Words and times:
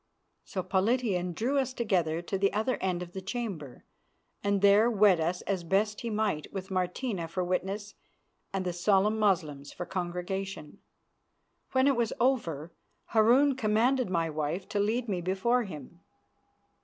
So 0.43 0.63
Politian 0.63 1.31
drew 1.35 1.59
us 1.59 1.75
together 1.75 2.23
to 2.23 2.39
the 2.39 2.51
other 2.53 2.77
end 2.77 3.03
of 3.03 3.13
the 3.13 3.21
chamber, 3.21 3.85
and 4.43 4.63
there 4.63 4.89
wed 4.89 5.19
us 5.19 5.41
as 5.43 5.63
best 5.63 6.01
he 6.01 6.09
might, 6.09 6.51
with 6.51 6.71
Martina 6.71 7.27
for 7.27 7.43
witness 7.43 7.93
and 8.51 8.65
the 8.65 8.73
solemn 8.73 9.19
Moslems 9.19 9.71
for 9.71 9.85
congregation. 9.85 10.79
When 11.73 11.85
it 11.85 11.95
was 11.95 12.13
over, 12.19 12.73
Harun 13.09 13.55
commanded 13.55 14.09
my 14.09 14.27
wife 14.27 14.67
to 14.69 14.79
lead 14.79 15.07
me 15.07 15.21
before 15.21 15.65
him. 15.65 15.99